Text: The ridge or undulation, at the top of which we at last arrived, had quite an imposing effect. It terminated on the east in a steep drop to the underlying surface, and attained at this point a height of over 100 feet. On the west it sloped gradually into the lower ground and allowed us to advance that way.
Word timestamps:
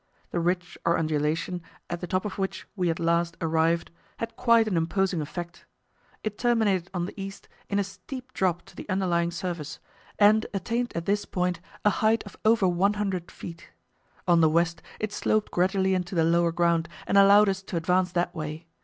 The 0.31 0.39
ridge 0.39 0.79
or 0.83 0.97
undulation, 0.97 1.61
at 1.87 2.01
the 2.01 2.07
top 2.07 2.25
of 2.25 2.39
which 2.39 2.65
we 2.75 2.89
at 2.89 2.97
last 2.97 3.37
arrived, 3.39 3.91
had 4.17 4.35
quite 4.35 4.67
an 4.67 4.75
imposing 4.75 5.21
effect. 5.21 5.65
It 6.23 6.39
terminated 6.39 6.89
on 6.91 7.05
the 7.05 7.13
east 7.21 7.47
in 7.69 7.77
a 7.77 7.83
steep 7.83 8.33
drop 8.33 8.63
to 8.63 8.75
the 8.75 8.89
underlying 8.89 9.29
surface, 9.29 9.77
and 10.17 10.47
attained 10.55 10.91
at 10.97 11.05
this 11.05 11.25
point 11.25 11.59
a 11.85 11.91
height 11.91 12.23
of 12.23 12.35
over 12.43 12.67
100 12.67 13.29
feet. 13.29 13.69
On 14.27 14.41
the 14.41 14.49
west 14.49 14.81
it 14.99 15.13
sloped 15.13 15.51
gradually 15.51 15.93
into 15.93 16.15
the 16.15 16.23
lower 16.25 16.51
ground 16.51 16.89
and 17.05 17.15
allowed 17.15 17.47
us 17.47 17.61
to 17.61 17.77
advance 17.77 18.11
that 18.13 18.33
way. 18.33 18.65